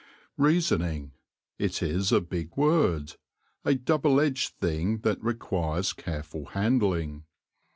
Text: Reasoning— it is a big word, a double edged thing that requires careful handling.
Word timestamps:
Reasoning— 0.39 1.11
it 1.59 1.83
is 1.83 2.11
a 2.11 2.19
big 2.21 2.57
word, 2.57 3.17
a 3.63 3.75
double 3.75 4.19
edged 4.19 4.55
thing 4.59 5.01
that 5.01 5.21
requires 5.23 5.93
careful 5.93 6.45
handling. 6.45 7.25